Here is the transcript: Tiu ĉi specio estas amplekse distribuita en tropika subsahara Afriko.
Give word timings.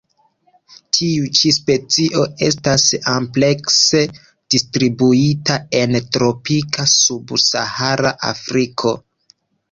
Tiu 0.99 1.25
ĉi 1.39 1.49
specio 1.55 2.23
estas 2.45 2.85
amplekse 3.11 4.01
distribuita 4.55 5.57
en 5.81 5.93
tropika 6.17 6.87
subsahara 6.93 8.15
Afriko. 8.31 8.95